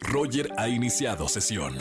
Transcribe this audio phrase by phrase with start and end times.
[0.00, 1.76] Roger ha iniciado sesión.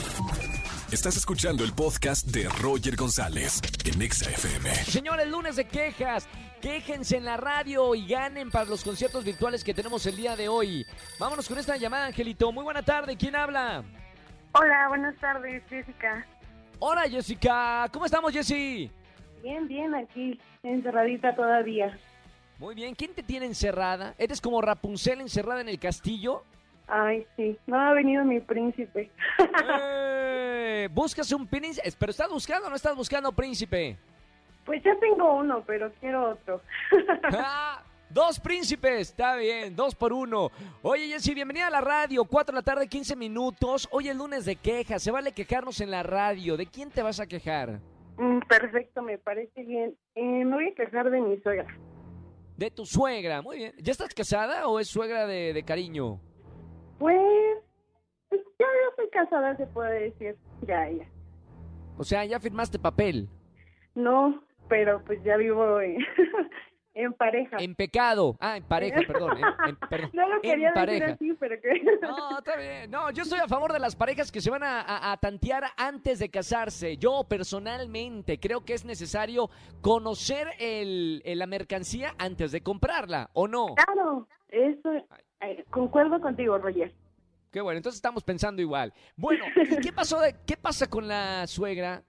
[0.91, 4.69] Estás escuchando el podcast de Roger González en Exa FM.
[4.85, 6.27] Señores, lunes de quejas.
[6.61, 10.47] Quéjense en la radio y ganen para los conciertos virtuales que tenemos el día de
[10.47, 10.85] hoy.
[11.19, 12.51] Vámonos con esta llamada, Angelito.
[12.51, 13.15] Muy buena tarde.
[13.17, 13.83] ¿Quién habla?
[14.53, 16.25] Hola, buenas tardes, Jessica.
[16.79, 17.87] Hola, Jessica.
[17.91, 18.91] ¿Cómo estamos, Jessy?
[19.41, 21.97] Bien, bien, aquí, encerradita todavía.
[22.59, 22.93] Muy bien.
[22.93, 24.13] ¿Quién te tiene encerrada?
[24.17, 26.43] ¿Eres como Rapunzel encerrada en el castillo?
[26.93, 29.09] Ay, sí, no ha venido mi príncipe.
[29.69, 31.89] Eh, buscas un príncipe.
[31.97, 33.97] ¿Pero estás buscando o no estás buscando príncipe?
[34.65, 36.61] Pues ya tengo uno, pero quiero otro.
[37.33, 40.51] Ah, Dos príncipes, está bien, dos por uno.
[40.81, 43.87] Oye, Jessy, bienvenida a la radio, 4 de la tarde, 15 minutos.
[43.89, 46.57] Hoy es lunes de quejas, se vale quejarnos en la radio.
[46.57, 47.79] ¿De quién te vas a quejar?
[48.17, 49.95] Mm, Perfecto, me parece bien.
[50.15, 51.67] Eh, me voy a quejar de mi suegra.
[52.57, 53.73] De tu suegra, muy bien.
[53.77, 56.19] ¿Ya estás casada o es suegra de, de cariño?
[57.01, 57.17] Pues,
[58.29, 60.35] pues ya yo soy casada, se puede decir.
[60.67, 61.05] Ya, ya.
[61.97, 63.27] O sea, ya firmaste papel.
[63.95, 65.97] No, pero pues ya vivo en,
[66.93, 67.57] en pareja.
[67.59, 68.37] En pecado.
[68.39, 69.35] Ah, en pareja, perdón.
[69.35, 70.11] en- en- perdón.
[70.13, 71.05] no lo En quería decir pareja.
[71.13, 71.69] así, pero que...
[72.03, 72.91] No, está bien.
[72.91, 75.63] No, yo estoy a favor de las parejas que se van a, a- a tantear
[75.77, 76.97] antes de casarse.
[76.97, 79.49] Yo personalmente creo que es necesario
[79.81, 83.73] conocer el, el- la mercancía antes de comprarla, ¿o no?
[83.73, 84.91] Claro, eso,
[85.41, 86.93] eh, concuerdo contigo, Roger.
[87.51, 88.93] Qué bueno, entonces estamos pensando igual.
[89.17, 92.03] Bueno, ¿y qué pasó de, qué pasa con la suegra?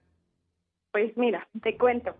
[0.91, 2.15] Pues mira, te cuento.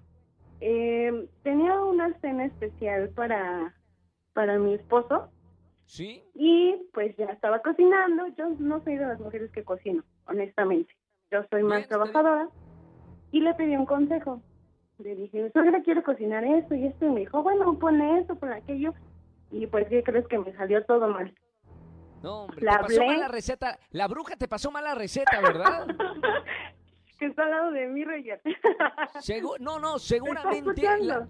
[0.59, 3.75] Eh, tenía una cena especial para,
[4.33, 5.29] para mi esposo
[5.85, 6.23] ¿Sí?
[6.33, 8.27] y pues ya estaba cocinando.
[8.38, 10.94] Yo no soy de las mujeres que cocino, honestamente.
[11.31, 11.89] Yo soy más bien.
[11.89, 12.49] trabajadora
[13.31, 14.41] y le pedí un consejo.
[14.99, 17.05] Le dije, suegra, quiero cocinar esto y esto.
[17.05, 18.94] Y me dijo, bueno, ponle esto, pon aquello.
[19.51, 21.33] Y pues, ¿qué crees que me salió todo mal?
[22.23, 23.07] No, hombre, La te pasó hablé.
[23.13, 23.79] mala receta.
[23.91, 25.85] La bruja te pasó mala receta, ¿verdad?
[27.19, 28.41] que está al lado de mí, Roger.
[29.21, 30.81] Segu- no, no, ¿Me estás seguramente.
[31.01, 31.28] la-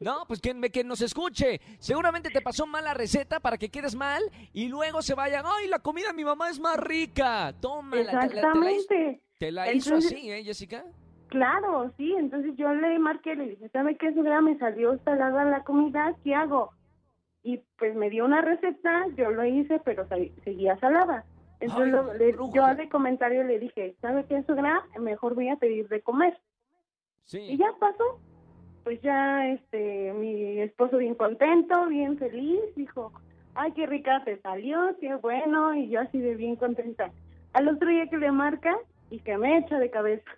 [0.00, 1.60] No, pues que, que nos escuche.
[1.78, 5.44] Seguramente te pasó mala receta para que quedes mal y luego se vayan.
[5.46, 7.52] ¡Ay, la comida de mi mamá es más rica!
[7.60, 9.20] Toma, Exactamente.
[9.38, 10.84] ¿Te la hizo Entonces- así, eh, Jessica?
[11.28, 14.40] Claro, sí, entonces yo le marqué, le dije, ¿sabe qué, suegra?
[14.40, 16.70] Me salió salada la comida, ¿qué hago?
[17.48, 20.04] Y pues me dio una receta, yo lo hice, pero
[20.42, 21.24] seguía salada.
[21.60, 24.84] Entonces Ay, lo- le- yo de comentario le dije, ¿sabe qué, suegra?
[24.98, 26.36] Mejor voy a pedir de comer.
[27.26, 27.56] Y Sí.
[27.56, 28.18] ya pasó.
[28.82, 33.12] Pues ya, este, mi esposo bien contento, bien feliz, dijo,
[33.54, 37.10] ay, qué rica te salió, qué bueno, y yo así de bien contenta.
[37.52, 38.76] Al otro día que le marca
[39.10, 40.30] y que me echa de cabeza.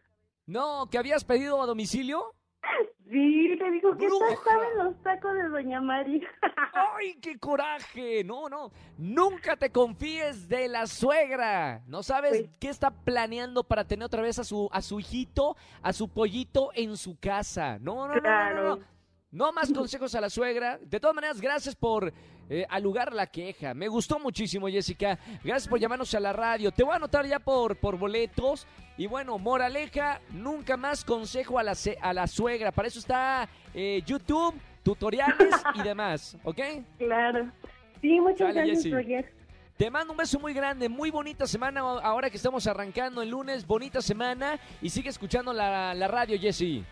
[0.46, 2.22] No, que habías pedido a domicilio.
[3.10, 6.22] Sí, le dijo que estaban los tacos de Doña Mari.
[6.98, 8.22] ¡Ay, qué coraje!
[8.22, 8.70] No, no.
[8.98, 11.82] Nunca te confíes de la suegra.
[11.86, 15.56] No sabes Pues- qué está planeando para tener otra vez a su, a su hijito,
[15.82, 17.78] a su pollito en su casa.
[17.80, 18.76] No, no, no, no, no, Claro.
[18.76, 18.98] no.
[19.30, 20.78] No más consejos a la suegra.
[20.82, 22.12] De todas maneras, gracias por
[22.48, 23.74] eh, alugar la queja.
[23.74, 25.18] Me gustó muchísimo, Jessica.
[25.44, 26.70] Gracias por llamarnos a la radio.
[26.70, 28.66] Te voy a anotar ya por, por boletos.
[28.96, 32.72] Y bueno, moraleja, nunca más consejo a la, a la suegra.
[32.72, 36.36] Para eso está eh, YouTube, tutoriales y demás.
[36.42, 36.60] ¿Ok?
[36.98, 37.50] Claro.
[38.00, 38.90] Sí, muchas gracias.
[38.90, 39.32] Roger.
[39.76, 43.64] Te mando un beso muy grande, muy bonita semana ahora que estamos arrancando el lunes,
[43.64, 46.84] bonita semana y sigue escuchando la, la radio, Jessy.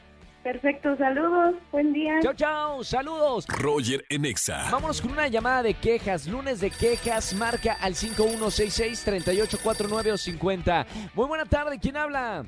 [0.47, 2.21] Perfecto, saludos, buen día.
[2.23, 3.45] Chao, chao, saludos.
[3.49, 4.71] Roger en Exa.
[4.71, 10.87] Vámonos con una llamada de quejas, lunes de quejas, marca al 5166-3849 o 50.
[11.15, 12.45] Muy buena tarde, ¿quién habla?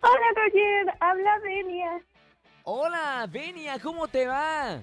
[0.00, 2.02] Hola, Roger, habla Delia.
[2.62, 4.80] Hola, Venia, ¿cómo te va?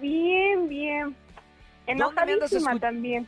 [0.00, 1.16] Bien, bien.
[1.88, 2.04] ¿Dónde me
[2.34, 3.26] andas Enojadísima también.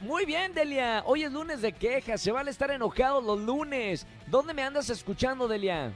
[0.00, 1.02] Muy bien, Delia.
[1.04, 4.06] Hoy es lunes de quejas, se van a estar enojados los lunes.
[4.26, 5.92] ¿Dónde me andas escuchando, Delia?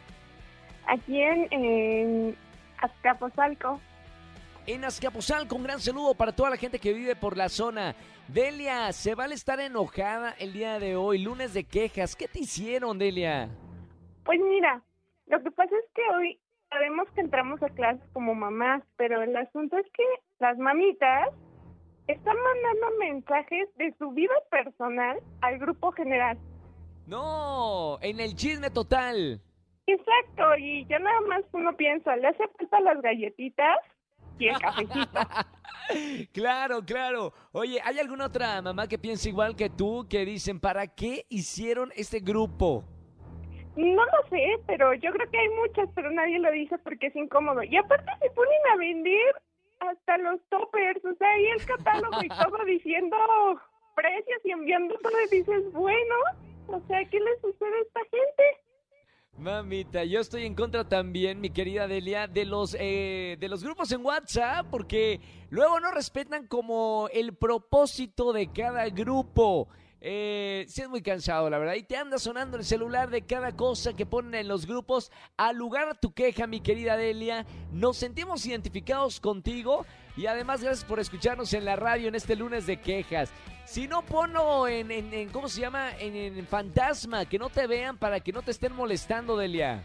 [0.88, 2.36] Aquí en, en
[2.78, 3.80] Azcapotzalco.
[4.66, 5.54] en Azcapotzalco.
[5.56, 7.94] Un gran saludo para toda la gente que vive por la zona.
[8.28, 12.14] Delia, se vale estar enojada el día de hoy, lunes de quejas.
[12.16, 13.48] ¿Qué te hicieron, Delia?
[14.24, 14.82] Pues mira,
[15.26, 16.38] lo que pasa es que hoy
[16.68, 20.04] sabemos que entramos a clases como mamás, pero el asunto es que
[20.38, 21.30] las mamitas
[22.06, 26.38] están mandando mensajes de su vida personal al grupo general.
[27.06, 29.40] No, en el chisme total.
[29.88, 33.78] Exacto, y ya nada más uno piensa, le hace falta las galletitas
[34.38, 34.98] y el cafecito.
[36.34, 37.32] Claro, claro.
[37.52, 41.90] Oye, ¿hay alguna otra mamá que piensa igual que tú que dicen, ¿para qué hicieron
[41.96, 42.84] este grupo?
[43.74, 47.16] No lo sé, pero yo creo que hay muchas, pero nadie lo dice porque es
[47.16, 47.62] incómodo.
[47.62, 49.42] Y aparte se ponen a vender
[49.80, 53.16] hasta los toppers, o sea, ahí el catálogo y todo diciendo
[53.94, 56.14] precios y enviando todo y dices, bueno,
[56.66, 58.67] o sea, ¿qué le sucede a esta gente?
[59.38, 63.92] Mamita, yo estoy en contra también, mi querida Delia, de los, eh, de los grupos
[63.92, 65.20] en WhatsApp, porque
[65.50, 69.68] luego no respetan como el propósito de cada grupo.
[70.00, 71.74] Eh, sí es muy cansado, la verdad.
[71.74, 75.12] Y te anda sonando el celular de cada cosa que ponen en los grupos.
[75.36, 77.46] Al lugar tu queja, mi querida Delia.
[77.70, 79.86] Nos sentimos identificados contigo.
[80.18, 83.32] Y además, gracias por escucharnos en la radio en este lunes de quejas.
[83.64, 85.92] Si no, ponlo en, en, en ¿cómo se llama?
[86.00, 89.84] En, en fantasma, que no te vean para que no te estén molestando, Delia.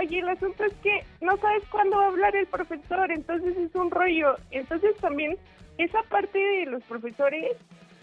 [0.00, 3.72] Oye, el asunto es que no sabes cuándo va a hablar el profesor, entonces es
[3.76, 4.34] un rollo.
[4.50, 5.38] Entonces también
[5.78, 7.52] esa parte de los profesores,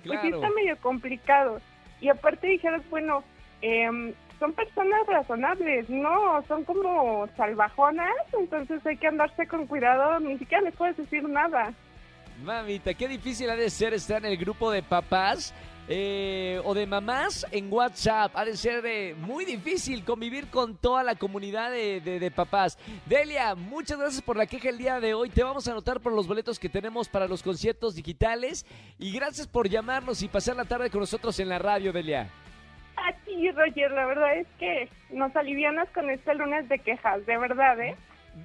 [0.06, 1.60] pues sí está medio complicado.
[2.00, 3.22] Y aparte dijeras, bueno,
[3.62, 10.38] em, son personas razonables, no, son como salvajonas, entonces hay que andarse con cuidado, ni
[10.38, 11.74] siquiera les puedes decir nada.
[12.44, 15.54] Mamita, qué difícil ha de ser estar en el grupo de papás
[15.88, 18.32] eh, o de mamás en WhatsApp.
[18.36, 22.78] Ha de ser eh, muy difícil convivir con toda la comunidad de, de- de papás.
[23.06, 25.30] Delia, muchas gracias por la queja el día de hoy.
[25.30, 28.66] Te vamos a anotar por los boletos que tenemos para los conciertos digitales.
[28.98, 32.30] Y gracias por llamarnos y pasar la tarde con nosotros en la radio, Delia.
[32.98, 37.38] A ti, Roger, la verdad es que nos alivianas con este lunes de quejas, de
[37.38, 37.96] verdad, ¿eh?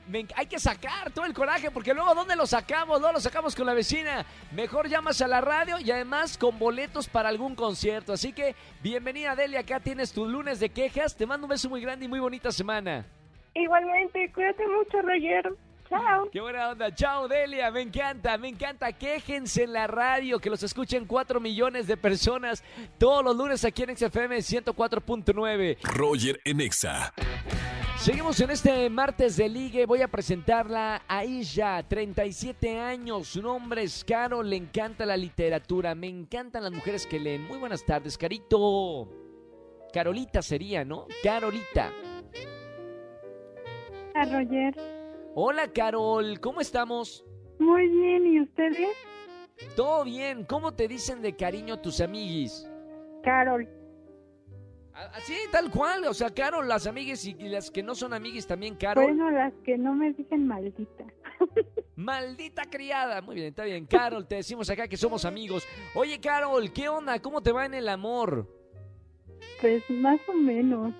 [0.06, 3.00] Me hay que sacar todo el coraje porque luego ¿dónde lo sacamos?
[3.00, 4.27] No lo sacamos con la vecina.
[4.53, 8.12] Mejor llamas a la radio y además con boletos para algún concierto.
[8.12, 11.17] Así que bienvenida Delia, acá tienes tu lunes de quejas.
[11.17, 13.06] Te mando un beso muy grande y muy bonita semana.
[13.55, 15.53] Igualmente, cuídate mucho, Roger.
[15.88, 16.29] Chao.
[16.31, 16.94] Qué buena onda.
[16.94, 18.93] Chao Delia, me encanta, me encanta.
[18.93, 22.62] Quéjense en la radio, que los escuchen 4 millones de personas
[22.99, 25.79] todos los lunes aquí en XFM 104.9.
[25.82, 27.12] Roger en Exa.
[27.99, 29.85] Seguimos en este martes de ligue.
[29.85, 33.26] Voy a presentarla a ella, 37 años.
[33.29, 34.43] Su nombre es Caro.
[34.43, 35.94] Le encanta la literatura.
[35.94, 37.46] Me encantan las mujeres que leen.
[37.49, 39.08] Muy buenas tardes, Carito.
[39.93, 41.06] Carolita sería, ¿no?
[41.23, 41.93] Carolita.
[44.14, 44.98] A Roger.
[45.40, 46.40] Hola, Carol.
[46.40, 47.25] ¿Cómo estamos?
[47.61, 48.88] Muy bien, ¿y ustedes?
[49.76, 50.43] Todo bien.
[50.43, 52.69] ¿Cómo te dicen de cariño tus amiguis?
[53.23, 53.69] Carol.
[54.93, 56.06] Así, tal cual.
[56.06, 59.05] O sea, Carol, las amigues y y las que no son amiguis también, Carol.
[59.05, 61.05] Bueno, las que no me dicen maldita.
[61.94, 63.23] Maldita criada.
[63.23, 63.87] Muy bien, está bien.
[63.87, 65.69] Carol, te decimos acá que somos amigos.
[65.94, 67.17] Oye, Carol, ¿qué onda?
[67.20, 68.52] ¿Cómo te va en el amor?
[69.61, 70.96] Pues más o menos.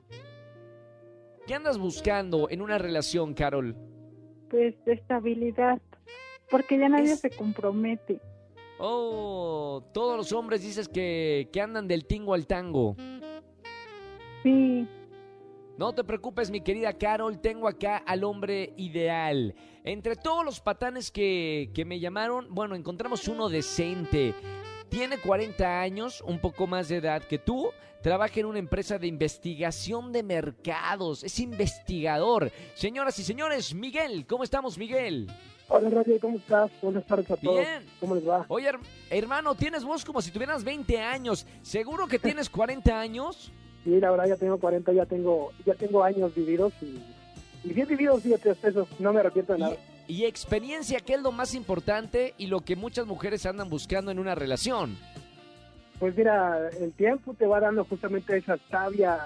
[1.44, 3.88] ¿Qué andas buscando en una relación, Carol?
[4.50, 5.81] Pues de estabilidad.
[6.50, 8.21] Porque ya nadie Es- se compromete.
[8.81, 12.95] Oh, todos los hombres dices que, que andan del tingo al tango.
[14.45, 14.87] Sí,
[15.77, 19.55] No te preocupes, mi querida Carol, tengo acá al hombre ideal.
[19.85, 24.35] Entre todos los patanes que, que me llamaron, bueno, encontramos uno decente.
[24.88, 27.70] Tiene 40 años, un poco más de edad que tú.
[28.02, 31.25] Trabaja en una empresa de investigación de mercados.
[31.25, 32.50] Es investigador.
[32.75, 35.29] Señoras y señores, Miguel, ¿cómo estamos, Miguel?
[35.69, 36.70] Hola Roger, ¿cómo estás?
[36.81, 37.58] Buenas tardes a todos.
[37.61, 37.85] Bien.
[38.00, 38.46] ¿Cómo les va?
[38.49, 38.79] Oye, her-
[39.11, 41.44] hermano, tienes voz como si tuvieras 20 años.
[41.61, 43.52] ¿Seguro que tienes 40 años?
[43.84, 46.99] Sí, la verdad ya tengo 40, ya tengo ya tengo años vividos y,
[47.69, 49.75] y bien vividos, fíjate, eso, no me arrepiento de nada.
[49.75, 54.10] Y, y experiencia, que es lo más importante y lo que muchas mujeres andan buscando
[54.10, 54.96] en una relación.
[56.00, 59.19] Pues mira, el tiempo te va dando justamente esa sabia,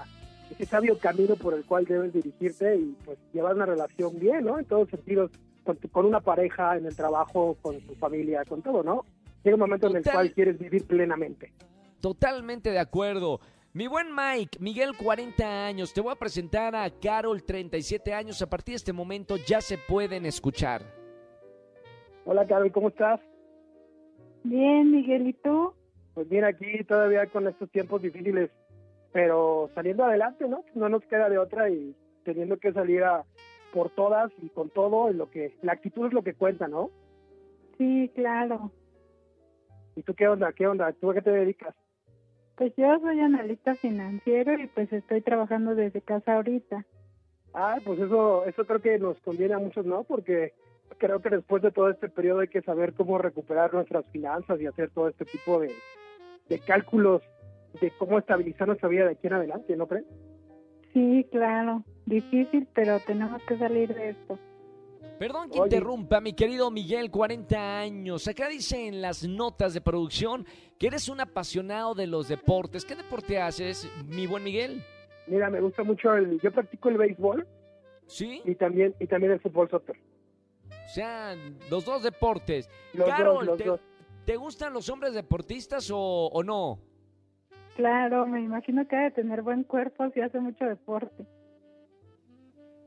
[0.50, 4.58] ese sabio camino por el cual debes dirigirte y pues llevar una relación bien, ¿no?
[4.58, 5.30] En todos sentidos,
[5.64, 9.04] con, tu- con una pareja, en el trabajo, con tu familia, con todo, ¿no?
[9.44, 10.14] Llega un momento en el Total.
[10.16, 11.52] cual quieres vivir plenamente.
[12.00, 13.40] Totalmente de acuerdo.
[13.74, 18.42] Mi buen Mike, Miguel 40 años, te voy a presentar a Carol 37 años.
[18.42, 20.82] A partir de este momento ya se pueden escuchar.
[22.26, 23.18] Hola Carol, ¿cómo estás?
[24.44, 25.74] bien, Miguelito.
[26.12, 28.50] Pues bien, aquí todavía con estos tiempos difíciles,
[29.10, 30.66] pero saliendo adelante, ¿no?
[30.74, 33.24] No nos queda de otra y teniendo que salir a
[33.72, 36.90] por todas y con todo, en lo que la actitud es lo que cuenta, ¿no?
[37.78, 38.70] Sí, claro.
[39.96, 40.52] ¿Y tú qué onda?
[40.52, 40.92] ¿Qué onda?
[40.92, 41.74] ¿Tú a qué te dedicas?
[42.62, 46.86] Pues yo soy analista financiero y pues estoy trabajando desde casa ahorita.
[47.54, 50.04] Ah, pues eso eso creo que nos conviene a muchos, ¿no?
[50.04, 50.52] Porque
[50.96, 54.66] creo que después de todo este periodo hay que saber cómo recuperar nuestras finanzas y
[54.66, 55.72] hacer todo este tipo de,
[56.48, 57.20] de cálculos
[57.80, 60.06] de cómo estabilizar nuestra vida de aquí en adelante, ¿no crees?
[60.92, 61.82] Sí, claro.
[62.06, 64.38] Difícil, pero tenemos que salir de esto.
[65.18, 65.76] Perdón que Oye.
[65.76, 68.26] interrumpa, mi querido Miguel, 40 años.
[68.26, 70.44] Acá dice en las notas de producción
[70.78, 72.84] que eres un apasionado de los deportes.
[72.84, 74.82] ¿Qué deporte haces, mi buen Miguel?
[75.28, 77.46] Mira, me gusta mucho el yo practico el béisbol
[78.06, 78.42] ¿Sí?
[78.44, 79.96] y también y también el fútbol soccer.
[80.84, 81.34] O sea,
[81.70, 82.68] los dos deportes.
[82.92, 83.80] Los Carol, dos, los te, dos.
[84.24, 86.80] ¿te gustan los hombres deportistas o, o no?
[87.76, 91.24] Claro, me imagino que ha de tener buen cuerpo si hace mucho deporte.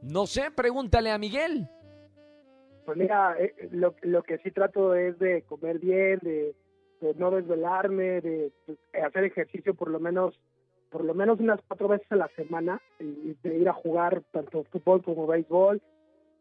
[0.02, 1.68] No sé, pregúntale a Miguel.
[2.86, 6.56] Pues mira, eh, lo, lo que sí trato es de comer bien, de,
[7.02, 10.40] de no desvelarme, de, pues, hacer ejercicio por lo menos
[10.92, 14.64] por lo menos unas cuatro veces a la semana y de ir a jugar tanto
[14.66, 15.82] fútbol como béisbol.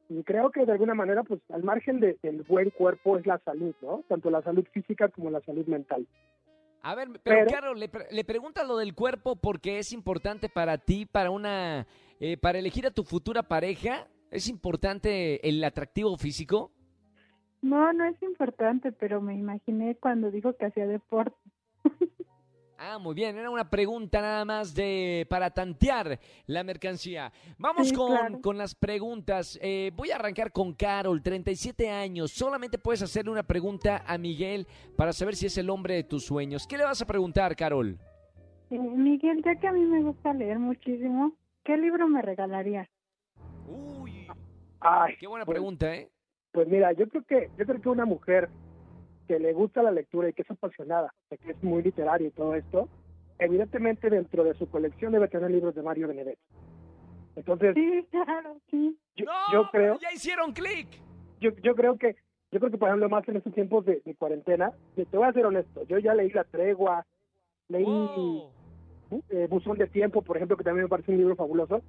[0.08, 3.38] Y creo que de alguna manera, pues al margen de- del buen cuerpo es la
[3.38, 4.04] salud, ¿no?
[4.06, 6.06] Tanto la salud física como la salud mental.
[6.82, 10.78] A ver, pero, Pero- Carol, le, le preguntas lo del cuerpo porque es importante para
[10.78, 11.86] ti, para una,
[12.20, 14.06] eh, para elegir a tu futura pareja.
[14.35, 16.73] ¿Es importante el atractivo físico?
[17.62, 21.37] No, no es importante, pero me imaginé cuando dijo que hacía deporte.
[22.76, 27.33] Ah, muy bien, era una pregunta nada más de para tantear la mercancía.
[27.57, 28.41] Vamos Sí, con, claro.
[28.43, 29.57] con las preguntas.
[29.62, 32.33] Eh, voy a arrancar con Carol, 37 años.
[32.33, 36.25] Solamente puedes hacerle una pregunta a Miguel para saber si es el hombre de tus
[36.26, 36.67] sueños.
[36.67, 37.97] ¿Qué le vas a preguntar, Carol?
[38.71, 42.88] Eh, Miguel, ya que a mí me gusta leer muchísimo, ¿qué libro me regalarías?
[43.67, 44.03] Uy,
[44.85, 46.11] Ay, qué buena pues, pregunta, ¿eh?
[46.53, 48.50] Pues mira, yo creo que yo creo que una mujer
[49.26, 52.31] que le gusta la lectura y que es apasionada, de que es muy literaria y
[52.31, 52.88] todo esto,
[53.38, 56.43] evidentemente dentro de su colección debe tener libros de Mario Benedetti.
[57.35, 58.97] Entonces, Sí, claro, sí.
[59.17, 59.33] yo, ¡No!
[59.53, 60.87] yo creo ¡Ya hicieron clic!
[61.41, 62.17] yo, yo creo que
[62.53, 65.33] yo creo que por ejemplo más en estos tiempos de, de cuarentena te voy a
[65.33, 67.05] ser honesto yo ya leí la tregua
[67.69, 68.45] leí
[69.31, 71.83] eh, buzón de tiempo por ejemplo que también me parece un libro fabuloso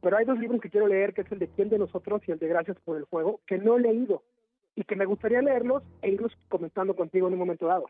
[0.00, 2.32] pero hay dos libros que quiero leer que es el de quién de nosotros y
[2.32, 4.22] el de gracias por el juego que no he leído
[4.74, 7.86] y que me gustaría leerlos e irlos comentando contigo en un momento dado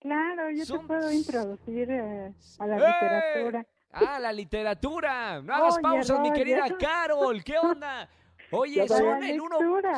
[0.00, 2.80] Claro, yo Son- te puedo introducir eh, a la ¡Eh!
[2.92, 3.66] literatura.
[3.90, 5.40] Ah, la literatura.
[5.42, 7.42] No hagas Oye, pausas, mi querida Carol.
[7.42, 8.08] ¿Qué onda?
[8.52, 9.56] Oye, son el uno,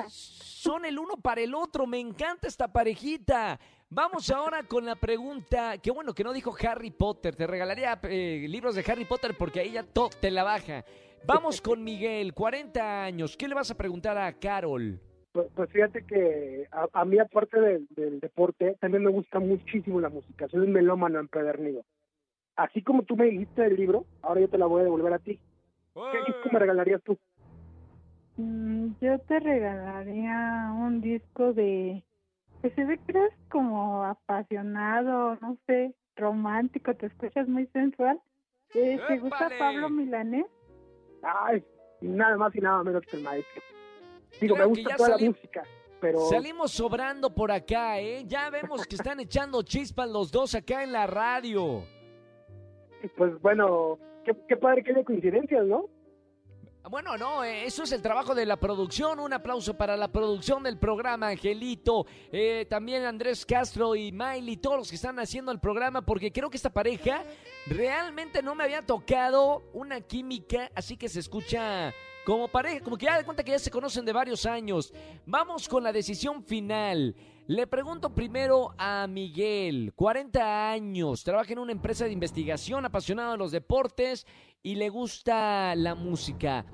[0.09, 1.87] son el uno para el otro.
[1.87, 3.59] Me encanta esta parejita.
[3.91, 5.77] Vamos ahora con la pregunta.
[5.79, 7.35] Qué bueno que no dijo Harry Potter.
[7.35, 9.83] Te regalaría eh, libros de Harry Potter porque ahí ya
[10.21, 10.85] te la baja.
[11.27, 13.37] Vamos con Miguel, 40 años.
[13.37, 15.01] ¿Qué le vas a preguntar a Carol?
[15.33, 20.01] pues, pues fíjate que a, a mí aparte del, del deporte también me gusta muchísimo
[20.01, 21.85] la música soy un melómano empedernido
[22.57, 25.19] así como tú me dijiste el libro ahora yo te la voy a devolver a
[25.19, 25.39] ti
[25.95, 27.19] ¿qué disco me regalarías tú?
[28.37, 32.05] Mm, yo te regalaría un disco de...
[32.63, 38.21] Que se ve que eres como apasionado, no sé, romántico, te escuchas muy sensual.
[38.75, 39.49] Eh, ¿Te gusta.
[39.59, 40.47] Pablo Milanés?
[41.23, 41.65] Ay,
[42.01, 43.63] nada más y nada menos que el maestro.
[44.41, 45.63] Digo, me gusta toda la música,
[46.01, 48.25] pero Salimos sobrando por acá, ¿eh?
[48.27, 51.83] Ya vemos que están echando chispas los dos acá en la radio.
[53.17, 55.87] pues bueno, qué, qué padre que haya coincidencias, ¿no?
[56.91, 59.21] Bueno, no, eh, eso es el trabajo de la producción.
[59.21, 62.07] Un aplauso para la producción del programa, Angelito.
[62.33, 66.49] eh, también Andrés Castro y Miley, todos los que están haciendo el programa, porque creo
[66.49, 67.25] que esta pareja
[67.67, 71.93] realmente no me había tocado una química, así que se escucha
[72.29, 74.93] como pareja, como que ya de cuenta que ya se conocen de varios años.
[75.25, 77.17] Vamos con la decisión final.
[77.47, 83.39] Le pregunto primero a Miguel, 40 años, trabaja en una empresa de investigación, apasionado de
[83.39, 84.27] los deportes
[84.63, 86.67] y le gusta la música.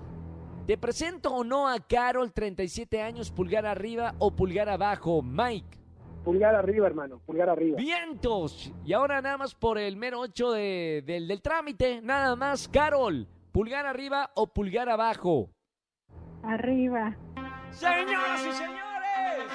[0.67, 5.23] ¿Te presento o no a Carol, 37 años, pulgar arriba o pulgar abajo?
[5.23, 5.79] Mike.
[6.25, 7.77] Pulgar arriba, hermano, pulgar arriba.
[7.77, 8.73] Vientos.
[8.85, 12.67] Y ahora nada más por el mero hecho de- del, del trámite, nada más.
[12.67, 15.49] Carol, pulgar arriba o pulgar abajo.
[16.43, 17.17] Arriba.
[17.71, 19.53] Señoras y señores,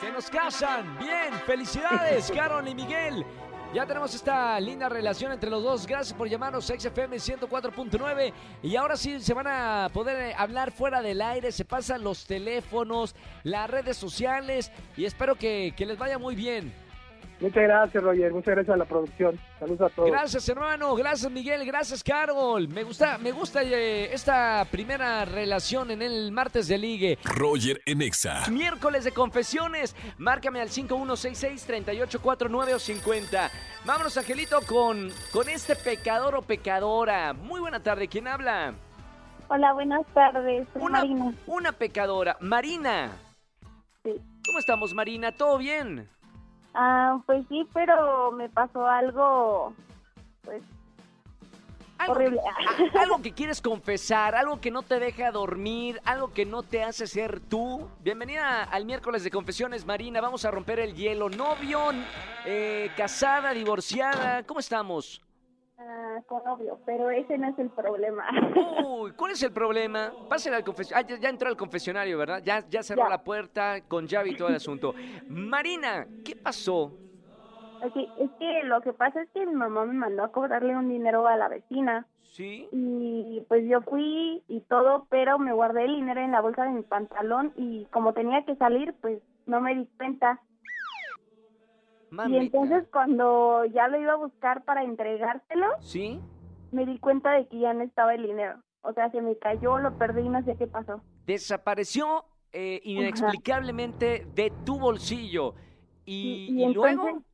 [0.00, 0.98] que nos casan.
[0.98, 3.24] Bien, felicidades, Carol y Miguel.
[3.72, 5.86] Ya tenemos esta linda relación entre los dos.
[5.86, 8.32] Gracias por llamarnos a XFM 104.9.
[8.64, 11.52] Y ahora sí se van a poder eh, hablar fuera del aire.
[11.52, 13.14] Se pasan los teléfonos,
[13.44, 14.72] las redes sociales.
[14.96, 16.74] Y espero que, que les vaya muy bien.
[17.40, 19.38] Muchas gracias, Roger, muchas gracias a la producción.
[19.60, 20.10] Saludos a todos.
[20.10, 20.92] Gracias, hermano.
[20.96, 21.64] Gracias, Miguel.
[21.64, 22.66] Gracias, Carol.
[22.68, 27.16] Me gusta, me gusta eh, esta primera relación en el martes de ligue.
[27.22, 28.48] Roger en Exa.
[28.50, 29.94] Miércoles de confesiones.
[30.16, 33.50] Márcame al 5166-3849 o 50.
[33.84, 37.34] Vámonos, Angelito, con, con este pecador o pecadora.
[37.34, 38.08] Muy buena tarde.
[38.08, 38.74] ¿Quién habla?
[39.48, 40.66] Hola, buenas tardes.
[40.72, 41.32] Soy Una, Marina.
[41.46, 42.36] una pecadora.
[42.40, 43.12] Marina.
[44.04, 44.10] Sí.
[44.44, 45.30] ¿Cómo estamos, Marina?
[45.32, 46.08] ¿Todo bien?
[46.80, 49.74] Ah, pues sí, pero me pasó algo,
[50.44, 50.62] pues,
[51.98, 52.40] Algo, horrible.
[52.94, 56.84] a- algo que quieres confesar, algo que no te deja dormir, algo que no te
[56.84, 57.88] hace ser tú.
[58.04, 60.20] Bienvenida al miércoles de confesiones, Marina.
[60.20, 61.28] Vamos a romper el hielo.
[61.28, 61.80] Novio,
[62.44, 64.44] eh, casada, divorciada.
[64.44, 65.20] ¿Cómo estamos?
[65.80, 68.24] Ah, con novio, pero ese no es el problema.
[68.84, 70.12] Uy, ¿cuál es el problema?
[70.28, 71.06] Pásenle al confesionario.
[71.06, 72.42] Ah, ya, ya entró al confesionario, ¿verdad?
[72.44, 73.10] Ya, ya cerró Ya.
[73.10, 74.94] la puerta con llave y todo el asunto.
[75.28, 76.98] Marina, ¿qué pasó?
[77.80, 80.88] Ok, es que lo que pasa es que mi mamá me mandó a cobrarle un
[80.88, 82.68] dinero a la vecina ¿Sí?
[82.72, 86.70] y pues yo fui y todo, pero me guardé el dinero en la bolsa de
[86.70, 90.40] mi pantalón y como tenía que salir, pues no me di cuenta.
[92.28, 96.20] Y entonces cuando ya lo iba a buscar para entregárselo, ¿Sí?
[96.72, 98.60] me di cuenta de que ya no estaba el dinero.
[98.82, 101.00] O sea, se me cayó, lo perdí y no sé qué pasó.
[101.26, 105.54] Desapareció eh, inexplicablemente de tu bolsillo.
[106.06, 107.06] ¿Y, Y- y y luego?
[107.08, 107.24] entonces-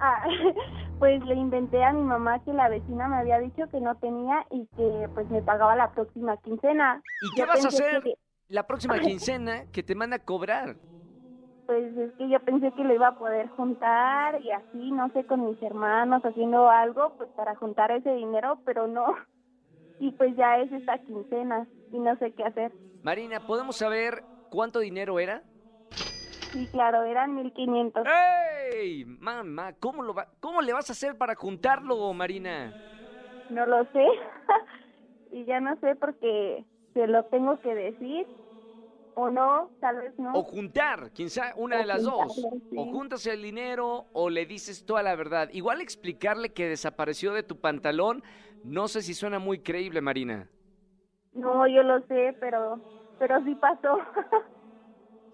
[0.00, 0.22] Ah,
[1.00, 4.46] pues le inventé a mi mamá que la vecina me había dicho que no tenía
[4.50, 7.02] y que pues me pagaba la próxima quincena.
[7.22, 8.14] ¿Y qué Yo vas a hacer que-
[8.48, 10.76] la próxima quincena que te manda a cobrar?
[11.68, 15.24] Pues es que yo pensé que lo iba a poder juntar y así, no sé,
[15.26, 19.14] con mis hermanos haciendo algo pues para juntar ese dinero, pero no.
[19.98, 22.72] Y pues ya es esta quincena y no sé qué hacer.
[23.02, 25.42] Marina, ¿podemos saber cuánto dinero era?
[25.90, 28.06] Sí, claro, eran 1500.
[28.72, 29.04] ¡Ey!
[29.04, 32.72] Mamá, ¿cómo, lo va- ¿cómo le vas a hacer para juntarlo, Marina?
[33.50, 34.06] No lo sé.
[35.32, 38.26] y ya no sé porque se lo tengo que decir
[39.18, 40.32] o no, tal vez no.
[40.32, 42.36] O juntar, quién sabe, una O de las dos.
[42.36, 42.76] sí.
[42.76, 45.48] O juntas el dinero o le dices toda la verdad.
[45.52, 48.22] Igual explicarle que desapareció de tu pantalón,
[48.62, 50.48] no sé si suena muy creíble, Marina.
[51.32, 52.80] No, yo lo sé, pero
[53.18, 53.98] pero sí pasó.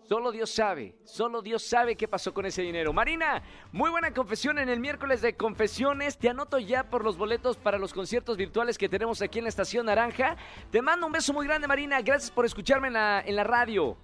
[0.08, 2.92] Solo Dios sabe, solo Dios sabe qué pasó con ese dinero.
[2.92, 3.42] Marina,
[3.72, 6.18] muy buena confesión en el miércoles de confesiones.
[6.18, 9.48] Te anoto ya por los boletos para los conciertos virtuales que tenemos aquí en la
[9.48, 10.36] Estación Naranja.
[10.70, 12.02] Te mando un beso muy grande, Marina.
[12.02, 13.96] Gracias por escucharme en la, en la radio.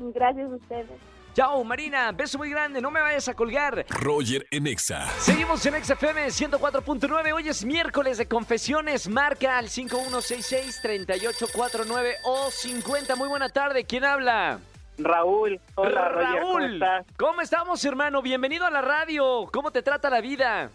[0.00, 0.90] Gracias a ustedes.
[1.32, 2.10] Chao, Marina.
[2.10, 2.80] Beso muy grande.
[2.80, 3.86] No me vayas a colgar.
[3.88, 5.06] Roger en Exa.
[5.20, 7.32] Seguimos en XFM 104.9.
[7.32, 9.08] Hoy es miércoles de confesiones.
[9.08, 13.14] Marca al 5166-3849 o 50.
[13.14, 13.84] Muy buena tarde.
[13.84, 14.58] ¿Quién habla?
[15.04, 16.74] Raúl, hola Roger, ¿cómo Raúl.
[16.74, 17.06] estás?
[17.18, 18.22] ¿Cómo estamos, hermano?
[18.22, 19.46] Bienvenido a la radio.
[19.52, 20.70] ¿Cómo te trata la vida?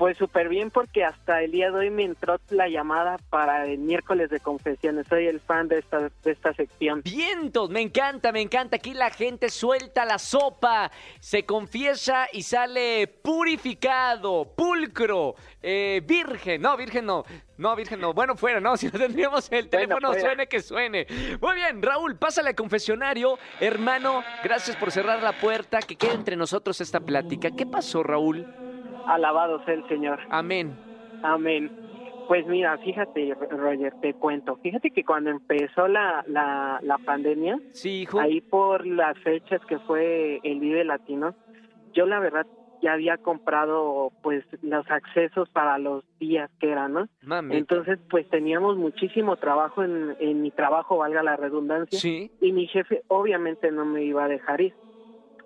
[0.00, 3.80] Pues súper bien porque hasta el día de hoy me entró la llamada para el
[3.80, 5.06] miércoles de confesiones.
[5.06, 7.02] Soy el fan de esta, de esta sección.
[7.04, 8.76] Vientos, me encanta, me encanta.
[8.76, 16.62] Aquí la gente suelta la sopa, se confiesa y sale purificado, pulcro, eh, virgen.
[16.62, 17.26] No, virgen no.
[17.58, 18.14] No, virgen no.
[18.14, 18.74] Bueno, fuera, no.
[18.78, 21.06] Si no tendríamos el teléfono, suene que suene.
[21.42, 23.38] Muy bien, Raúl, pásale al confesionario.
[23.60, 25.80] Hermano, gracias por cerrar la puerta.
[25.80, 27.50] Que quede entre nosotros esta plática.
[27.50, 28.46] ¿Qué pasó, Raúl?
[29.14, 30.20] Alabado sea el Señor.
[30.30, 30.76] Amén.
[31.22, 31.70] Amén.
[32.28, 34.56] Pues mira, fíjate, Roger, te cuento.
[34.62, 38.20] Fíjate que cuando empezó la, la, la pandemia, Sí, hijo.
[38.20, 41.34] ahí por las fechas que fue el Vive Latino,
[41.92, 42.46] yo la verdad
[42.82, 47.08] ya había comprado pues los accesos para los días que eran, ¿no?
[47.22, 47.56] Mami.
[47.56, 52.30] Entonces, pues teníamos muchísimo trabajo en, en mi trabajo, valga la redundancia, Sí.
[52.40, 54.72] y mi jefe obviamente no me iba a dejar ir.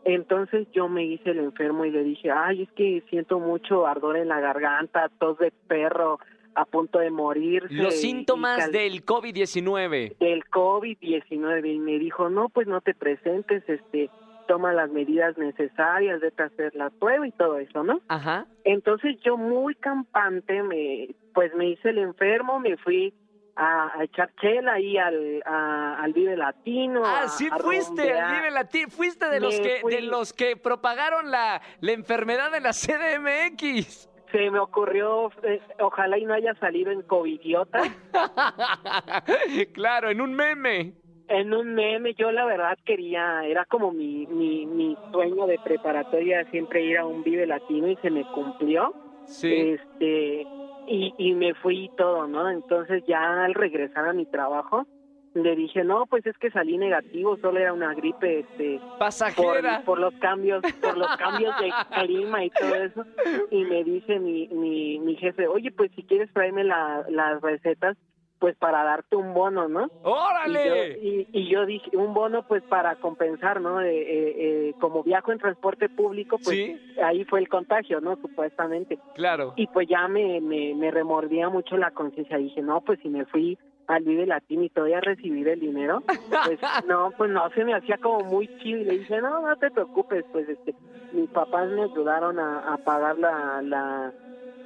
[0.05, 4.17] Entonces yo me hice el enfermo y le dije, ay, es que siento mucho ardor
[4.17, 6.19] en la garganta, tos de perro,
[6.55, 7.67] a punto de morir.
[7.71, 10.19] Los síntomas del COVID-19.
[10.19, 14.11] del COVID-19 y me dijo, no, pues no te presentes, este,
[14.47, 18.01] toma las medidas necesarias, vete a hacer la prueba y todo eso, ¿no?
[18.09, 18.47] Ajá.
[18.65, 23.13] Entonces yo muy campante, me, pues me hice el enfermo, me fui
[23.57, 27.03] a, a echar chela ahí al, a- al Vive Latino.
[27.05, 29.95] Ah, sí a fuiste al Vive Latino, fuiste de los Me que fui.
[29.95, 34.11] de los que propagaron la, la enfermedad de la CDMX.
[34.33, 37.81] Se me ocurrió, eh, ojalá y no haya salido en covidiota.
[39.73, 40.95] claro, en un meme.
[41.29, 46.45] En un meme, yo la verdad quería, era como mi, mi, mi sueño de preparatoria,
[46.51, 48.95] siempre ir a un Vive Latino y se me cumplió.
[49.25, 49.79] Sí.
[49.79, 50.49] Este,
[50.87, 52.51] y, y me fui y todo, ¿no?
[52.51, 54.87] Entonces ya al regresar a mi trabajo,
[55.35, 59.83] le dije, no, pues es que salí negativo, solo era una gripe, este, por, Pasajera.
[59.85, 61.73] por los cambios, por los cambios de
[62.07, 63.05] clima y todo eso.
[63.51, 67.97] Y me dice mi, mi, mi jefe, oye, pues si quieres traerme la, las recetas,
[68.45, 69.87] pues para darte un bono, ¿no?
[69.87, 70.69] Y ¡Órale!
[70.69, 73.81] yo, y, y yo dije, un bono pues para compensar, ¿no?
[73.81, 78.17] Eh, eh, eh, como viajo en transporte público, pues Sí, ahí fue el contagio, ¿no?
[78.17, 78.99] Supuestamente.
[79.15, 79.55] claro.
[79.57, 82.37] Y pues ya me, me, me remordía mucho la conciencia.
[82.37, 86.03] Dije, no, pues si me fui al Vive Latino y todavía recibir el dinero,
[86.45, 88.79] pues no, pues no, se me hacía como muy chido.
[88.81, 90.75] Y le dije, no, no te preocupes, pues este,
[91.13, 94.13] mis papás me ayudaron a, a pagar la, la,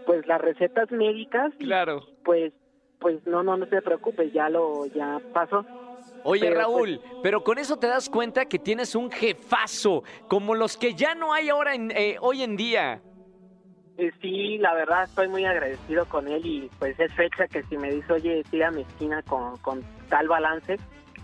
[0.05, 1.53] pues las recetas médicas.
[1.61, 2.03] y, Claro.
[2.25, 2.53] Pues,
[2.99, 5.65] pues no, no, no te preocupes, ya lo, ya pasó.
[6.23, 10.77] Oye, Pero, Raúl, pero con eso te das cuenta que tienes un jefazo, como los
[10.77, 13.01] que ya no hay ahora en, eh, hoy en día.
[13.97, 17.77] Eh, sí, la verdad estoy muy agradecido con él y pues es fecha que si
[17.77, 20.77] me dice, oye, tira mi esquina con, con tal balance,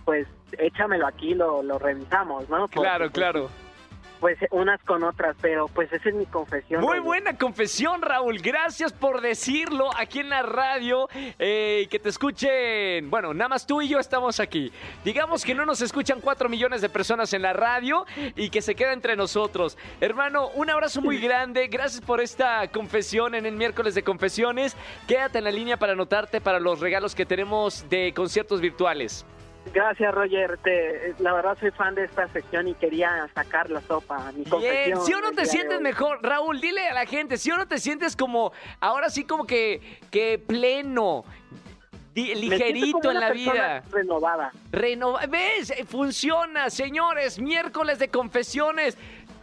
[0.05, 0.27] pues
[0.59, 2.63] échamelo aquí, lo, lo revisamos, ¿no?
[2.69, 3.41] Porque, Claro, pues, claro.
[3.43, 3.63] Pues
[4.50, 6.81] unas con otras, pero pues esa es mi confesión.
[6.81, 8.38] Muy buena confesión, Raúl.
[8.38, 11.09] Gracias por decirlo aquí en la radio.
[11.38, 13.11] eh, que te escuchen.
[13.11, 14.72] Bueno, nada más tú y yo estamos aquí.
[15.05, 18.74] Digamos que no nos escuchan cuatro millones de personas en la radio y que se
[18.74, 19.77] queda entre nosotros.
[20.00, 21.68] Hermano, un abrazo muy grande.
[21.68, 24.77] Gracias por esta confesión en el miércoles de confesiones.
[25.07, 29.27] Quédate en la línea para anotarte para los regalos que tenemos de conciertos virtuales.
[29.72, 30.59] Gracias, Roger.
[30.59, 34.31] Te- la verdad soy fan de esta sección y quería sacar la sopa.
[34.33, 37.57] Mi Bien, si o no te sientes mejor, Raúl, dile a la gente, si o
[37.57, 41.24] no te sientes como, ahora sí como que, que pleno,
[42.14, 43.83] ligerito en la vida.
[43.90, 44.53] Renovada.
[44.70, 45.72] Renova ¿Ves?
[45.88, 47.40] Funciona, señores.
[47.40, 48.96] Miércoles de confesiones.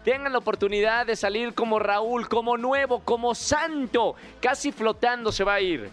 [0.03, 4.15] Tengan la oportunidad de salir como Raúl, como nuevo, como santo.
[4.39, 5.89] Casi flotando se va a ir.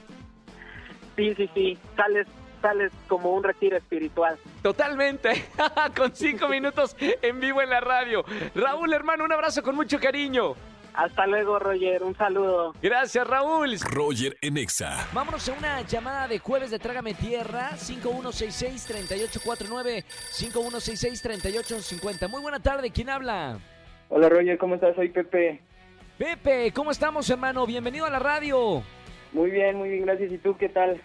[1.16, 1.78] Sí, sí, sí.
[1.96, 2.26] Sales,
[2.61, 4.38] sales como un retiro espiritual.
[4.62, 5.47] Totalmente.
[5.97, 8.25] con cinco minutos en vivo en la radio.
[8.55, 10.55] Raúl, hermano, un abrazo con mucho cariño.
[10.99, 12.03] Hasta luego, Roger.
[12.03, 12.75] Un saludo.
[12.83, 13.77] Gracias, Raúl.
[13.88, 15.07] Roger en Exa.
[15.12, 22.29] Vámonos a una llamada de jueves de Trágame Tierra, 5166-3849, 5166-3850.
[22.29, 23.61] Muy buena tarde, ¿quién habla?
[24.09, 24.97] Hola Roger, ¿cómo estás?
[24.97, 25.61] Soy Pepe.
[26.18, 27.64] Pepe, ¿cómo estamos, hermano?
[27.64, 28.83] Bienvenido a la radio.
[29.33, 30.33] Muy bien, muy bien, gracias.
[30.33, 31.01] ¿Y tú qué tal?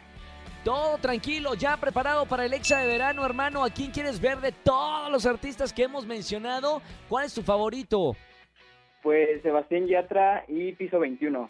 [0.63, 3.65] Todo tranquilo, ya preparado para el Exa de verano, hermano.
[3.65, 6.81] ¿A quién quieres ver de todos los artistas que hemos mencionado?
[7.09, 8.15] ¿Cuál es tu favorito?
[9.01, 11.47] Pues Sebastián Yatra y Piso 21.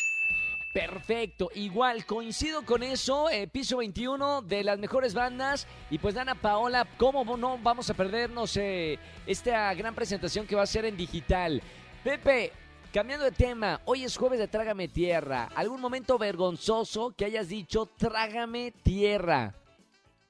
[0.73, 6.33] Perfecto, igual, coincido con eso, eh, Piso 21 de las mejores bandas y pues Dana
[6.33, 8.97] Paola, ¿cómo no vamos a perdernos eh,
[9.27, 11.61] esta gran presentación que va a ser en digital?
[12.03, 12.51] Pepe,
[12.93, 17.87] cambiando de tema, hoy es jueves de Trágame Tierra, ¿algún momento vergonzoso que hayas dicho
[17.97, 19.55] Trágame Tierra?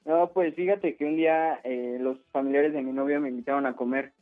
[0.05, 3.75] No, pues fíjate que un día eh, los familiares de mi novio me invitaron a
[3.75, 4.13] comer.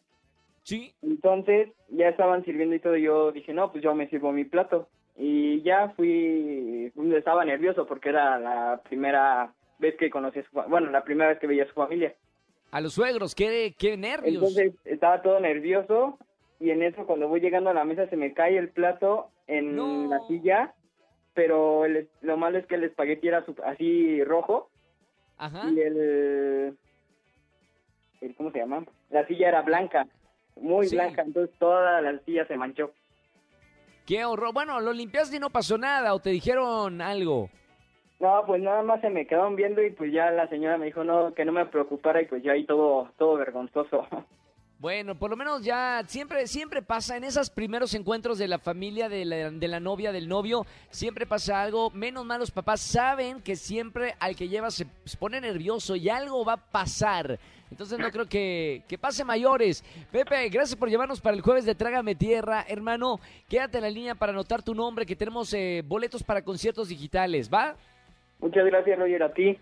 [0.64, 2.98] Sí, Entonces ya estaban sirviendo y todo.
[2.98, 4.88] y Yo dije, no, pues yo me sirvo mi plato.
[5.18, 10.90] Y ya fui, estaba nervioso porque era la primera vez que conocí a su bueno,
[10.90, 12.16] la primera vez que veía a su familia.
[12.72, 14.36] a los suegros, qué, qué nervios.
[14.36, 16.18] Entonces estaba todo nervioso
[16.62, 19.76] y en eso cuando voy llegando a la mesa se me cae el plato en
[19.76, 20.08] No.
[20.08, 20.74] la silla,
[21.34, 24.70] pero el- lo malo es que el espagueti era su- así rojo
[25.38, 25.70] Ajá.
[25.70, 26.78] y el,
[28.22, 28.86] el- ¿cómo se llama?
[29.10, 30.08] La silla era blanca,
[30.56, 30.96] muy Sí.
[30.96, 32.92] blanca, entonces toda la silla se manchó.
[34.06, 34.54] Qué horror.
[34.54, 37.50] Bueno, lo limpiaste y no pasó nada o te dijeron algo.
[38.20, 41.04] No, pues nada más se me quedaron viendo y pues ya la señora me dijo
[41.04, 44.06] no que no me preocupara y pues ya ahí todo todo vergonzoso.
[44.82, 49.10] Bueno, por lo menos ya siempre siempre pasa en esos primeros encuentros de la familia,
[49.10, 51.92] de la, de la novia, del novio, siempre pasa algo.
[51.92, 54.88] Menos mal los papás saben que siempre al que lleva se,
[55.20, 57.38] pone nervioso y algo va a pasar.
[57.70, 59.84] Entonces no creo que, que pase mayores.
[60.12, 62.66] Pepe, gracias por llevarnos para el jueves de Trágame Tierra.
[62.68, 66.90] Hermano, quédate en la línea para anotar tu nombre, que tenemos eh, boletos para conciertos
[66.90, 67.76] digitales, ¿va?
[68.40, 69.60] Muchas gracias Roger a ti.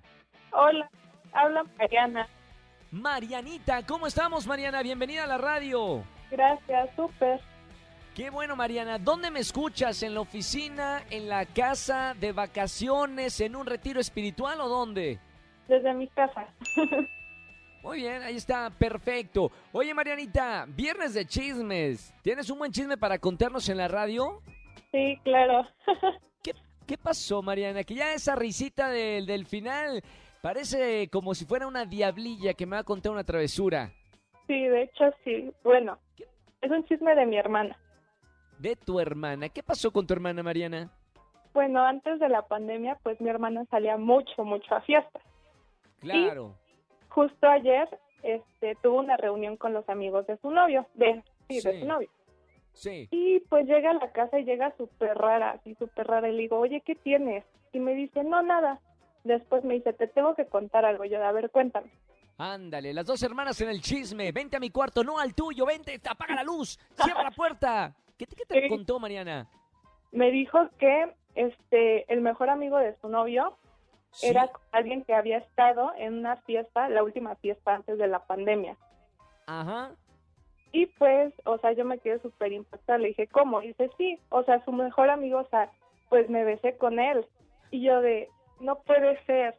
[0.50, 0.90] Hola,
[1.32, 2.28] habla Mariana.
[2.90, 3.86] Marianita.
[3.86, 4.82] ¿Cómo estamos, Mariana?
[4.82, 6.02] Bienvenida a la radio.
[6.32, 7.40] Gracias, súper.
[8.14, 8.98] Qué bueno, Mariana.
[8.98, 10.02] ¿Dónde me escuchas?
[10.04, 11.02] ¿En la oficina?
[11.10, 12.14] ¿En la casa?
[12.14, 13.40] ¿De vacaciones?
[13.40, 15.18] ¿En un retiro espiritual o dónde?
[15.66, 16.46] Desde mi casa.
[17.82, 19.50] Muy bien, ahí está, perfecto.
[19.72, 22.14] Oye, Marianita, viernes de chismes.
[22.22, 24.40] ¿Tienes un buen chisme para contarnos en la radio?
[24.92, 25.66] sí, claro.
[26.42, 26.52] ¿Qué,
[26.86, 27.82] qué pasó, Mariana?
[27.82, 30.02] Que ya esa risita del, del final
[30.40, 33.90] parece como si fuera una diablilla que me va a contar una travesura.
[34.46, 35.52] sí, de hecho sí.
[35.64, 35.98] Bueno,
[36.62, 37.76] es un chisme de mi hermana.
[38.64, 39.50] De tu hermana.
[39.50, 40.90] ¿Qué pasó con tu hermana, Mariana?
[41.52, 45.22] Bueno, antes de la pandemia, pues mi hermana salía mucho, mucho a fiestas.
[46.00, 46.54] Claro.
[47.10, 47.86] Justo ayer,
[48.22, 51.80] este, tuvo una reunión con los amigos de su novio, de, sí, de Sí.
[51.80, 52.08] su novio.
[52.72, 53.06] Sí.
[53.10, 56.30] Y pues llega a la casa y llega súper rara, así súper rara.
[56.30, 57.44] Y le digo, oye, ¿qué tienes?
[57.74, 58.80] Y me dice, no, nada.
[59.24, 61.04] Después me dice, te tengo que contar algo.
[61.04, 61.90] Yo, a ver, cuéntame.
[62.38, 64.32] Ándale, las dos hermanas en el chisme.
[64.32, 65.66] Vente a mi cuarto, no al tuyo.
[65.66, 66.78] Vente, apaga la luz.
[66.96, 67.94] Cierra la puerta.
[68.18, 68.68] ¿Qué te, qué te Sí.
[68.68, 69.48] contó, Mariana?
[70.12, 73.56] Me dijo que este el mejor amigo de su novio
[74.12, 74.28] Sí.
[74.28, 78.76] era alguien que había estado en una fiesta, la última fiesta antes de la pandemia.
[79.46, 79.90] Ajá.
[80.70, 82.98] Y pues, o sea, yo me quedé súper impactada.
[82.98, 83.62] Le dije, ¿cómo?
[83.62, 85.70] Y dice, sí, o sea, su mejor amigo, o sea,
[86.08, 87.26] pues me besé con él.
[87.70, 88.28] Y yo de,
[88.60, 89.56] no puede ser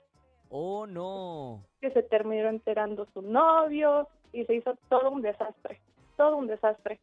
[0.50, 1.64] Oh, no.
[1.82, 5.82] que se terminó enterando su novio y se hizo todo un desastre,
[6.18, 7.00] todo un desastre.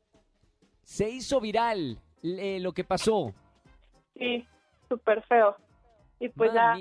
[0.83, 3.33] Se hizo viral eh, lo que pasó.
[4.15, 4.47] Sí,
[4.89, 5.57] súper feo.
[6.21, 6.77] Y pues ya,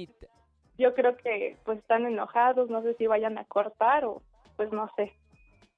[0.78, 4.22] yo creo que pues están enojados, no sé si vayan a cortar o
[4.56, 5.14] pues no sé.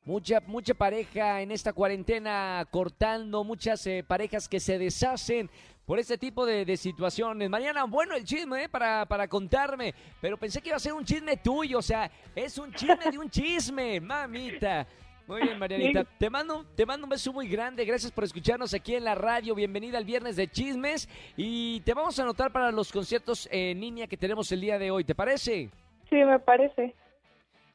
[0.05, 5.49] Mucha, mucha pareja en esta cuarentena cortando, muchas eh, parejas que se deshacen
[5.85, 7.49] por este tipo de, de situaciones.
[7.49, 11.05] Mañana, bueno, el chisme eh, para, para contarme, pero pensé que iba a ser un
[11.05, 14.85] chisme tuyo, o sea, es un chisme de un chisme, mamita.
[15.27, 16.01] Muy bien, Marianita.
[16.01, 16.07] Sí.
[16.19, 17.85] Te mando, te mando un beso muy grande.
[17.85, 19.55] Gracias por escucharnos aquí en la radio.
[19.55, 21.07] Bienvenida al viernes de chismes.
[21.37, 24.91] Y te vamos a anotar para los conciertos en línea que tenemos el día de
[24.91, 25.03] hoy.
[25.05, 25.69] ¿Te parece?
[26.09, 26.93] Sí, me parece.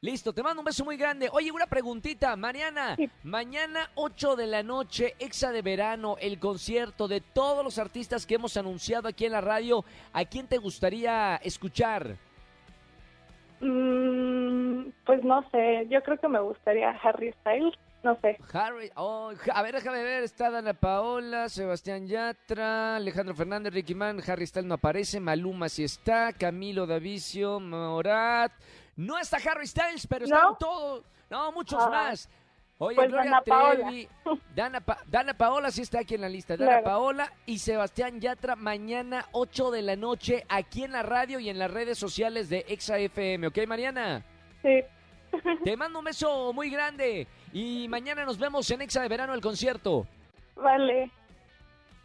[0.01, 1.27] Listo, te mando un beso muy grande.
[1.33, 2.95] Oye, una preguntita, Mariana.
[2.95, 3.09] Sí.
[3.23, 8.35] Mañana 8 de la noche, Exa de Verano, el concierto de todos los artistas que
[8.35, 9.83] hemos anunciado aquí en la radio.
[10.13, 12.15] ¿A quién te gustaría escuchar?
[15.09, 18.37] Pues no sé, yo creo que me gustaría Harry Styles, no sé.
[18.53, 24.19] Harry, oh, a ver, déjame ver, está Dana Paola, Sebastián Yatra, Alejandro Fernández, Ricky Man,
[24.27, 28.51] Harry Styles no aparece, Maluma sí está, Camilo Davicio, Morat.
[28.97, 30.55] No está Harry Styles, pero están ¿No?
[30.57, 31.89] todos, no, muchos Ah.
[31.89, 32.29] más.
[32.77, 33.75] Oye, Pues Gloria Dana Paola.
[33.87, 34.07] Trevi,
[34.55, 36.55] Dana, Pa- Dana Paola sí está aquí en la lista.
[36.55, 36.83] Dana Claro.
[36.85, 41.57] Paola y Sebastián Yatra mañana 8 de la noche aquí en la radio y en
[41.57, 44.23] las redes sociales de Exa FM, ¿ok, Mariana?
[44.61, 44.81] Sí,
[45.63, 49.41] Te mando un beso muy grande y mañana nos vemos en Exa de Verano el
[49.41, 50.07] concierto.
[50.55, 51.11] vale.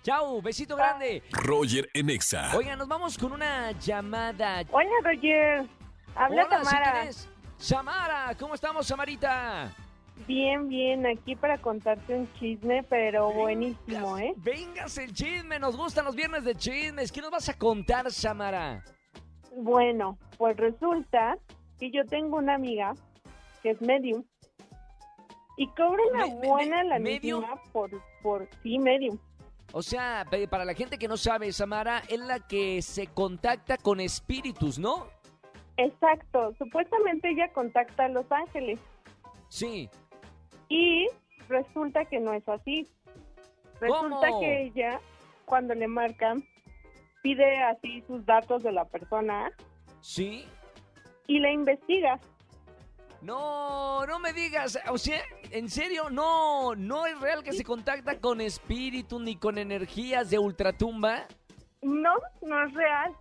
[0.02, 1.22] Chao, besito grande.
[1.32, 2.54] Roger en Exa.
[2.54, 4.62] Oigan, nos vamos con una llamada.
[4.70, 5.66] Hola, Roger.
[6.14, 6.92] Habla Hola, ¿sí Tamara.
[6.92, 7.30] quién es?
[7.56, 9.72] Samara, ¿cómo estamos, Samarita?
[10.28, 14.34] Bien, bien, aquí para contarte un chisme, pero buenísimo, ¿eh?
[14.36, 17.10] Vengas el chisme, nos gustan los viernes de chismes.
[17.10, 18.84] ¿Qué nos vas a contar, Samara?
[19.56, 21.38] Bueno, pues resulta
[21.80, 22.92] que yo tengo una amiga
[23.64, 24.22] que es medium
[25.56, 27.44] y cobra una Me- buena me- la ¿medium?
[27.72, 27.90] por,
[28.22, 29.18] por sí, medium.
[29.72, 33.98] O sea, para la gente que no sabe, Samara es la que se contacta con
[34.00, 35.08] espíritus, ¿no?
[35.78, 38.78] Exacto, supuestamente ella contacta a Los Ángeles
[39.48, 39.88] Sí.
[40.68, 41.08] y
[41.48, 42.86] resulta que no es así.
[43.80, 44.40] Resulta ¿Cómo?
[44.40, 45.00] que ella,
[45.46, 46.44] cuando le marcan,
[47.22, 49.50] pide así sus datos de la persona
[50.00, 50.44] ¿Sí?
[51.26, 52.20] y la investiga.
[53.24, 58.20] No, no me digas, o sea, en serio, no, no es real que se contacta
[58.20, 61.26] con espíritus ni con energías de ultratumba.
[61.80, 63.16] No, no es real.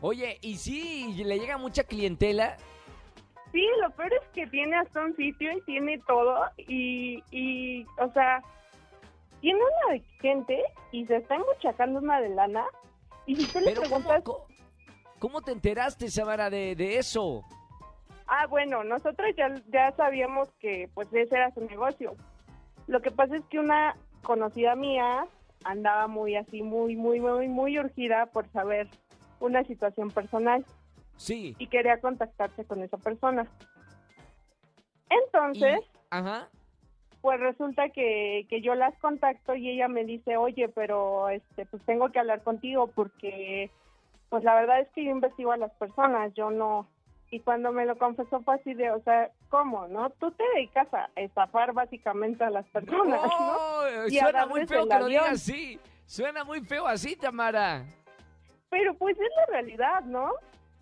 [0.00, 2.56] Oye, ¿y si le llega mucha clientela?
[3.50, 8.12] Sí, lo peor es que tiene hasta un sitio y tiene todo y, y o
[8.12, 8.40] sea,
[9.40, 10.62] tiene una de gente
[10.92, 12.64] y se está embuchacando una de lana
[13.26, 14.22] y si tú le Pero ¿cómo, preguntas,
[15.18, 17.44] cómo te enteraste, Samara, de, de eso?
[18.28, 22.14] Ah, bueno, nosotros ya, ya sabíamos que pues ese era su negocio.
[22.86, 25.26] Lo que pasa es que una conocida mía
[25.64, 28.88] andaba muy así, muy, muy, muy, muy urgida por saber
[29.40, 30.64] una situación personal.
[31.18, 31.56] Sí.
[31.58, 33.46] y quería contactarse con esa persona.
[35.10, 36.48] y- Entonces, ajá.
[37.22, 41.82] pues resulta que, que yo las contacto y ella me dice, oye, pero este, pues
[41.84, 43.70] tengo que hablar contigo porque,
[44.28, 46.86] pues la verdad es que yo investigo a las personas, yo no.
[47.30, 50.10] Y cuando me lo confesó fue así de, o sea, ¿cómo, no?
[50.10, 53.82] Tú te dedicas a estafar básicamente a las personas, ¿no?
[53.82, 55.80] No, Y suena muy feo que lo digas así.
[56.06, 57.84] Suena muy feo así, Tamara.
[58.70, 60.30] Pero pues es la realidad, ¿no?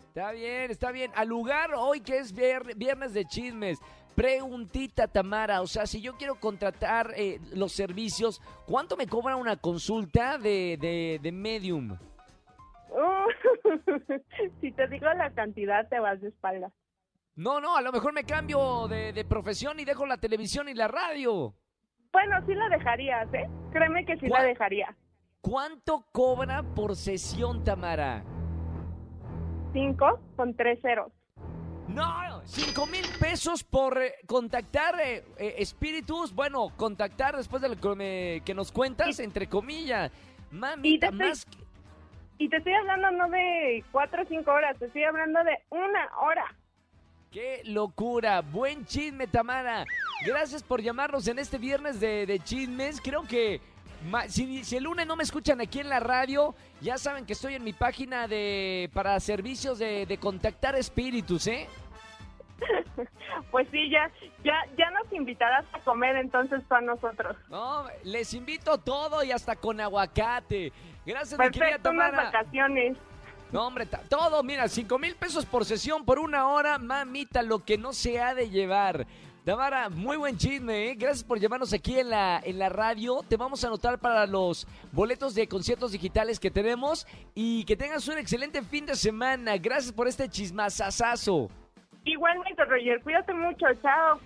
[0.08, 1.10] Está bien, está bien.
[1.14, 3.78] Al lugar hoy que es vier- viernes de chismes.
[4.14, 5.60] Preguntita, Tamara.
[5.60, 10.76] O sea, si yo quiero contratar eh, los servicios, ¿cuánto me cobra una consulta de,
[10.80, 11.96] de, de medium?
[14.60, 16.70] si te digo la cantidad, te vas de espalda.
[17.36, 20.74] No, no, a lo mejor me cambio de, de profesión y dejo la televisión y
[20.74, 21.54] la radio.
[22.12, 23.48] Bueno, sí la dejarías, ¿eh?
[23.72, 24.96] Créeme que sí la dejaría.
[25.40, 28.22] ¿Cuánto cobra por sesión, Tamara?
[29.72, 31.10] Cinco con tres ceros.
[31.88, 36.34] No, cinco mil pesos por eh, contactar eh, eh, espíritus.
[36.34, 40.10] Bueno, contactar después de lo que, me- que nos cuentas, entre comillas.
[40.50, 41.46] Mamita, te- más
[42.38, 46.08] Y te estoy hablando no de cuatro o cinco horas, te estoy hablando de una
[46.20, 46.54] hora.
[47.30, 48.40] ¡Qué locura!
[48.42, 49.84] Buen chisme, Tamara.
[50.26, 53.00] Gracias por llamarnos en este viernes de, chismes.
[53.00, 53.60] Creo que
[54.28, 57.64] si, el lunes no me escuchan aquí en la radio, ya saben que estoy en
[57.64, 61.68] mi página de para servicios de contactar espíritus, ¿eh?
[63.50, 64.10] Pues sí, ya,
[64.44, 67.36] ya, ya nos invitarás a comer entonces para nosotros.
[67.48, 70.72] No, les invito todo y hasta con aguacate.
[71.04, 72.30] Gracias, mi querida Perfecto, unas Tamara.
[72.30, 72.96] vacaciones.
[73.52, 77.78] No, hombre, todo, mira, cinco mil pesos por sesión por una hora, mamita, lo que
[77.78, 79.06] no se ha de llevar.
[79.44, 80.94] Tamara, muy buen chisme, ¿eh?
[80.94, 83.22] Gracias por llamarnos aquí en la, en la radio.
[83.28, 88.08] Te vamos a anotar para los boletos de conciertos digitales que tenemos y que tengas
[88.08, 89.58] un excelente fin de semana.
[89.58, 91.50] Gracias por este chismazazazo.
[92.04, 94.20] Igualmente, Roger, cuídate mucho, chao.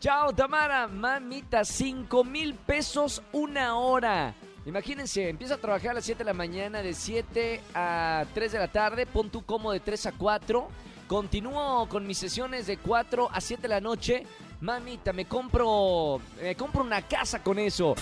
[0.00, 0.86] Chao, Tamara.
[0.88, 4.34] Mamita, cinco mil pesos una hora.
[4.66, 8.58] Imagínense, empiezo a trabajar a las 7 de la mañana, de 7 a 3 de
[8.58, 10.68] la tarde, pon tú como de 3 a 4.
[11.06, 14.26] Continúo con mis sesiones de 4 a 7 de la noche.
[14.60, 17.94] Mamita, me compro, me compro una casa con eso.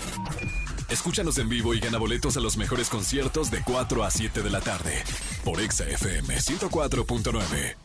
[0.89, 4.49] Escúchanos en vivo y gana boletos a los mejores conciertos de 4 a 7 de
[4.49, 5.03] la tarde
[5.43, 7.84] por Exa FM 104.9.